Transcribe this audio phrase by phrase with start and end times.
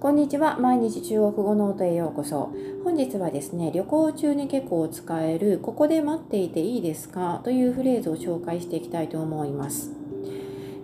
[0.00, 0.56] こんにちは。
[0.58, 2.54] 毎日中国語ノートへようこそ。
[2.84, 7.42] 本日はですね、旅行中に結構使える、ここで待っていていいですか？
[7.44, 9.92] というフレーズを紹介していきたいと思います。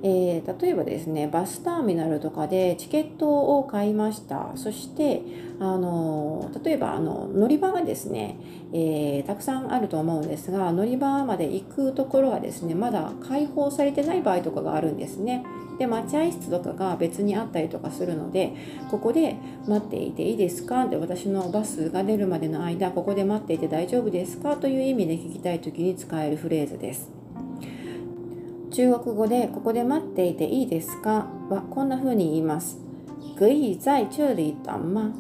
[0.03, 5.23] えー、例えばですねバスターミナルとかでチケットを買いましたそして
[5.59, 8.37] あの例えばあの乗り場がですね、
[8.75, 15.47] えー、たくさんあると思うんですが乗り場まで行くところがですねまだ開放されてない場合とかがあるんですね。
[15.79, 18.55] で待合室とかが別にあったりとかするので
[18.91, 19.37] ここで
[19.67, 20.87] 待っていていいですか？
[20.87, 24.57] で私のバスが出るまでの間ここで待っていて大丈夫ですか？
[24.57, 27.11] という意味で聞きたい時に使えるフレーズです。
[28.71, 31.29] 中国語でここで待っていていいですか？
[31.49, 32.79] はこんな風に言います。
[33.39, 35.13] 可以在这里等吗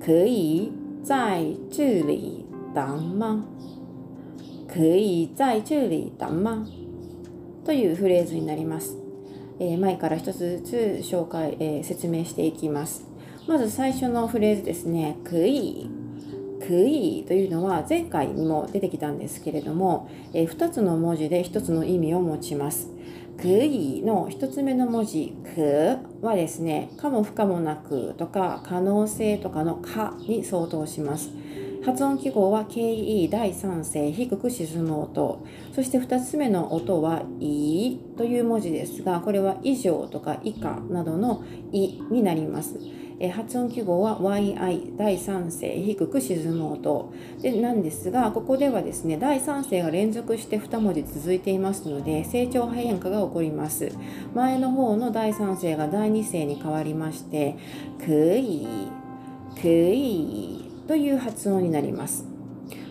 [0.00, 3.44] 可以在这里等吗
[4.66, 6.66] 可以在这里等吗
[7.64, 9.03] というフレーズになります。
[9.58, 13.06] え、前から一つずつ紹介、え、説明していきます。
[13.46, 15.18] まず最初のフレーズですね。
[15.24, 15.88] 可以
[16.66, 22.90] クイーというのは前回にも出てきたんですけれども、え2つの文字で1つの意味を持ちます。
[23.36, 31.30] クイの1つ目の文字クはですね、かも不可もなくとか可能性とかのかに相当します。
[31.84, 35.44] 発音記号は KE 第3声低く沈む音。
[35.74, 42.78] そして2つ目の音は「い」という文字ですがこれは以上とか以下などの「い」になります。
[43.20, 47.12] え発音記号は YI 第3声低く沈む音。
[47.42, 53.92] でなんですがここではですね第3声が連続して2文字続いていますので成長変化が起こります。
[54.34, 57.56] 前の方の第3声が第2声に変わりまして
[57.98, 58.66] くい
[59.60, 62.24] くいという発音になります。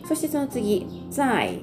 [0.08, 1.60] そしてその次在。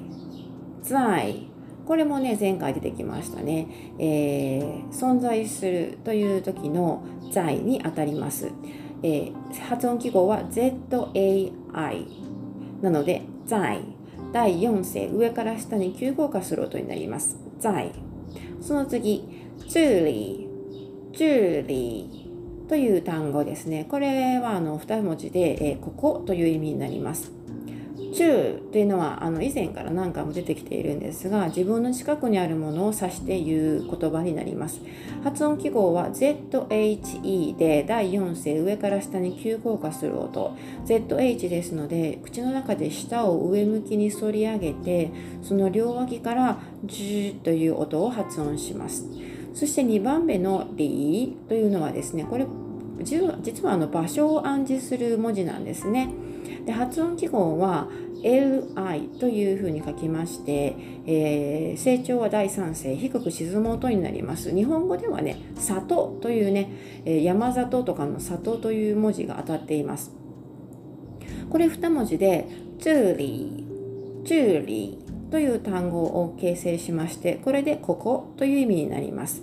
[0.81, 1.51] 在。
[1.85, 3.67] これもね前回出てきましたね、
[3.99, 8.51] えー、存在するという時の在にあたります、
[9.03, 12.05] えー、発音記号は ZAI
[12.81, 13.81] なので在。
[14.31, 17.37] 第4声上から下に急降下する音になります。
[17.59, 17.91] 在。
[18.61, 19.23] その次
[19.67, 20.47] 这里
[21.11, 22.20] 这里
[22.71, 23.85] という単語ですね。
[23.89, 27.33] これはあの2文字で、えー、ここという意味になります。
[28.13, 34.79] 中というのはあの以前から何回も出てきているんですが自分の近くにあるものを指して言う言葉になります。
[35.21, 40.55] 発音記号は ZHE で第4声上から下に急降下する音。
[40.85, 45.11] ZH ですので口の中で舌を上向きに反り上げて
[45.41, 49.05] その両脇からジューという音を発音します。
[49.53, 52.45] そして2番目のリーというのはですねこれ
[53.03, 56.09] 実はあの場所を暗示する文字なんですね。
[56.65, 57.87] で発音記号は
[58.21, 60.75] LI というふうに書きまして、
[61.07, 64.53] えー、成長は第3声低く沈む音になります。
[64.53, 66.69] 日本語ではね里というね
[67.23, 70.11] 山里とかの里という文字が当たっています。
[71.49, 72.47] これ2文字で
[72.79, 73.65] 这里
[74.23, 75.00] 这里
[75.31, 79.41] という単語を形成しましてこれでここという意味になります。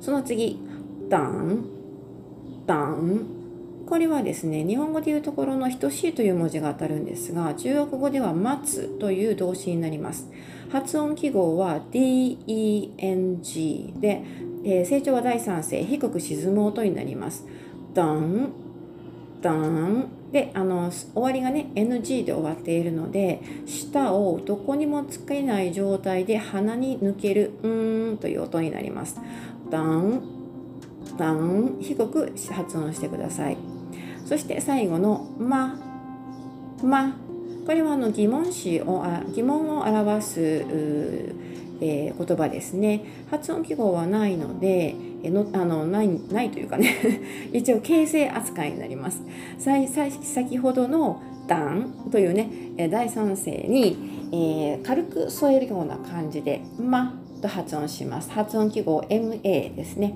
[0.00, 0.58] その次
[1.08, 1.66] ダン。
[2.64, 3.26] ダン。
[3.86, 10.30] これはですね日本語でいうところの等しいという文字が当たるんですが中国語では待つという動詞になります。
[10.70, 14.22] 発音記号は DENG で、
[14.64, 17.44] えー、成長は第3声低く沈む音になります。
[17.92, 18.52] ダン。
[19.42, 20.19] ダン。
[20.32, 29.20] であの終わりがね NG で終わっているので舌をどこにもつけない状態で鼻に抜けるうーんという音になります。
[29.70, 30.22] ダン
[31.16, 33.56] ダン低く発音してください。
[34.24, 35.78] そして最後の「ま」
[36.82, 37.16] 「ま」
[37.66, 39.04] これはあの疑問詞を
[39.34, 40.64] 疑問を表す、
[41.80, 43.04] えー、言葉ですね。
[43.30, 44.94] 発音記号はないので
[45.28, 46.94] のあのないないというかね。
[47.52, 49.22] 一応形成扱いになります。
[50.22, 52.48] 先ほどの「段」というね
[52.90, 53.96] 第三声に、
[54.32, 58.30] えー、軽く添えるような感じで「ま」と発音します。
[58.30, 60.14] 発音記号 MA ですね。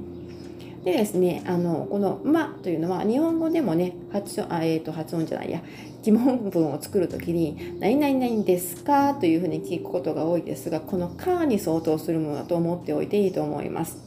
[0.84, 5.62] でですね、あのこの「ま」というのは日本語でもね発音あ、えー、と発音じゃないや。
[6.04, 14.03] 疑問文を作る時に「何々々ですか?」というふうに聞くことが多いですがこの「か」に相当するものだと思っておいていいと思います。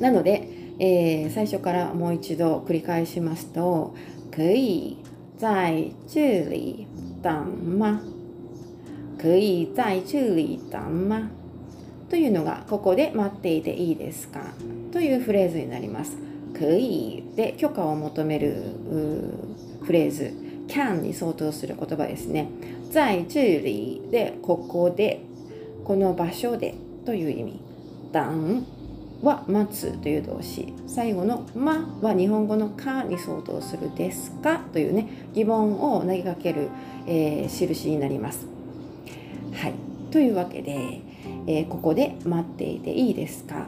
[0.00, 0.48] なので、
[0.78, 3.94] えー、最初からもう一度繰り返しますと
[4.30, 4.98] 「可以
[5.38, 6.86] 在这里
[7.22, 7.46] 等
[7.78, 8.00] 吗?」
[9.18, 10.78] 可以在这里等
[11.08, 11.30] 吗
[12.10, 14.54] というのがここで待っていていいですか？
[14.92, 16.16] というフレーズになります。
[16.52, 18.62] 可以で許可を求める
[19.82, 20.32] フレーズ
[20.68, 22.48] can に相当する言葉ですね。
[22.90, 25.20] 在这里でここで
[25.84, 27.60] この場所でという意味。
[28.12, 28.20] 等
[29.22, 30.72] は待つという動詞。
[30.86, 36.68] 最後のまは日本語のかに相当するですかというね疑問を投げかける、
[37.06, 38.46] えー、印になります。
[39.52, 39.74] はい、
[40.10, 41.00] というわけで、
[41.46, 43.66] えー、ここで待っていていいですか？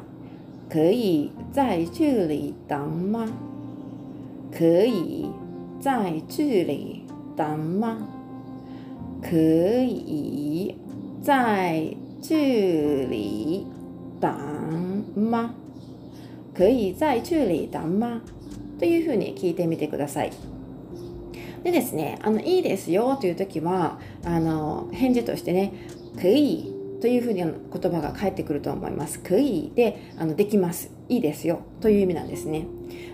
[0.70, 3.26] 可以在这里等吗
[4.52, 5.26] 可以
[5.80, 7.04] 在这里
[7.36, 8.06] 等吗
[9.22, 9.34] 可
[9.82, 10.74] 以
[11.22, 13.64] 在这里
[14.20, 14.57] 等
[15.18, 15.54] 吗？
[16.54, 18.20] 可以在这里等吗？
[18.78, 20.32] というふうに聞いてみてください。
[21.62, 25.72] でですね、あのいいですよという時はあの返事としてね、
[26.20, 27.52] 可以というふうに言
[27.92, 29.20] 葉が返ってくると思います。
[29.20, 30.97] 可以であのできます。
[31.08, 32.66] いいですよという意味なんですね。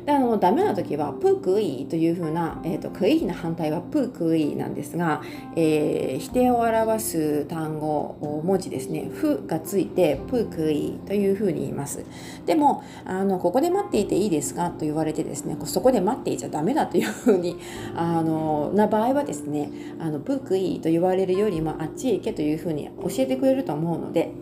[0.04, 5.22] であのダメな時はプークイというふうな、えーと、クイの反対はプークイなんですが、
[5.56, 12.04] えー、否定を表す単語文字ですね「ふ」がついてプークイというふうに言います
[12.44, 17.56] でもあのここで待っていていいですかと言われてですねそこで待っていちゃダメだというふうに
[17.96, 24.32] あのな場合はですねあのプークイと言われるよりもあっちへ行けというふうに教えてくれると思うので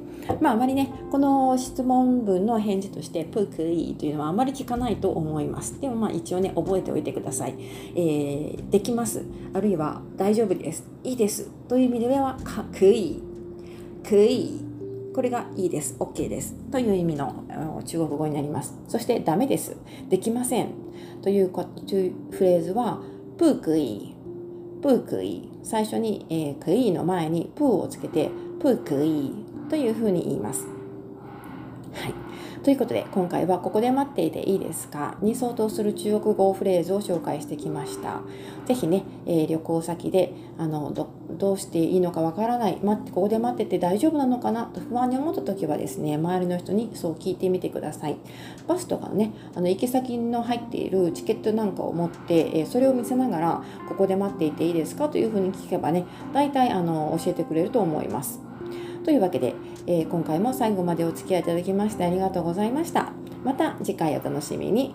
[0.40, 5.80] まああまりねこの質問文の返事としてプークイというのはあまり聞かないと思います。
[5.80, 7.54] でもまあ一応ね覚えておいてください、
[7.94, 9.24] えー、できます。
[9.52, 10.84] あるいは大丈夫です。
[11.04, 11.50] いいです。
[11.69, 13.20] という意味ではかくい。
[14.08, 14.60] くい。
[15.14, 15.96] これがいいです。
[15.98, 16.54] OK です。
[16.70, 17.44] という意味の
[17.84, 18.74] 中国語になります。
[18.88, 19.76] そしてダメです。
[20.08, 20.69] できません。
[21.20, 23.00] というフレーズは
[23.36, 24.14] プークイ
[24.82, 28.30] プークイ最初に、えー、クイの前にプーをつけて
[28.62, 29.32] プークイ
[29.69, 30.67] というふうに言います。
[31.94, 32.14] はい。
[32.62, 35.17] ということで今回はここで待っていていいですか？
[35.20, 38.20] に相当する中国語フレーズを紹介してきました。
[38.67, 44.67] ぜひね、えー、旅行先であのどうしていいのかわからない、待ってここで待ってて大丈夫なのかな？
[44.67, 48.17] と不安に思った時はですね、周りの人にそう聞いてみてください。
[48.69, 55.08] バスとかね、あの行き先の入っているチケットなんかを持って、えー、それを見せながらここで待っていていいですか？
[55.08, 58.41] というふうに聞けばね、大体あの教えてくれると思います。
[59.04, 59.54] というわけで、
[59.87, 63.12] えー、今回も最後までお付き合いいただきましてありがとうございました。
[63.44, 64.94] また次回お楽しみに。